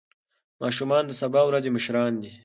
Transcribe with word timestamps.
ماشومان 0.63 1.03
د 1.07 1.11
سبا 1.21 1.41
ورځې 1.45 1.69
مشران 1.77 2.13
دي. 2.21 2.31